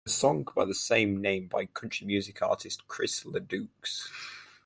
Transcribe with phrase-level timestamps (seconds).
[0.03, 3.69] A song by the same name by country music artist Chris LeDoux.